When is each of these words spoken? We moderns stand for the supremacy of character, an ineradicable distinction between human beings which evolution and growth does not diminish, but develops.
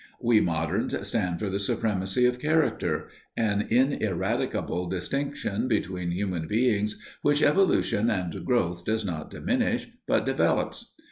We 0.19 0.39
moderns 0.41 0.99
stand 1.07 1.37
for 1.39 1.47
the 1.47 1.59
supremacy 1.59 2.25
of 2.25 2.39
character, 2.39 3.09
an 3.37 3.67
ineradicable 3.69 4.89
distinction 4.89 5.67
between 5.67 6.09
human 6.09 6.47
beings 6.47 6.99
which 7.21 7.43
evolution 7.43 8.09
and 8.09 8.43
growth 8.43 8.83
does 8.83 9.05
not 9.05 9.29
diminish, 9.29 9.89
but 10.07 10.25
develops. 10.25 10.95